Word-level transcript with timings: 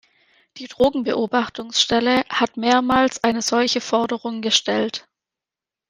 Die 0.57 0.65
Drogenbeobachtungsstelle 0.65 2.23
hat 2.27 2.57
mehrmals 2.57 3.23
eine 3.23 3.43
solche 3.43 3.81
Forderung 3.81 4.41
gestellt. 4.41 5.07